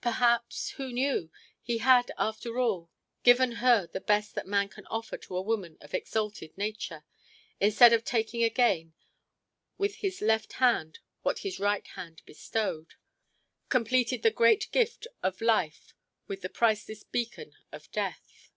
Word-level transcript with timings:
Perhaps 0.00 0.70
who 0.78 0.92
knew? 0.92 1.28
he 1.60 1.78
had, 1.78 2.12
after 2.16 2.60
all, 2.60 2.88
given 3.24 3.56
her 3.58 3.88
the 3.88 4.00
best 4.00 4.36
that 4.36 4.46
man 4.46 4.68
can 4.68 4.86
offer 4.86 5.16
to 5.18 5.36
a 5.36 5.42
woman 5.42 5.76
of 5.80 5.92
exalted 5.92 6.56
nature; 6.56 7.02
instead 7.58 7.92
of 7.92 8.04
taking 8.04 8.44
again 8.44 8.94
with 9.78 9.96
his 9.96 10.22
left 10.22 10.52
hand 10.52 11.00
what 11.22 11.40
his 11.40 11.58
right 11.58 11.88
had 11.96 12.22
bestowed; 12.26 12.94
completed 13.70 14.22
the 14.22 14.30
great 14.30 14.70
gift 14.70 15.08
of 15.20 15.40
life 15.40 15.94
with 16.28 16.42
the 16.42 16.48
priceless 16.48 17.02
beacon 17.02 17.56
of 17.72 17.90
death. 17.90 18.52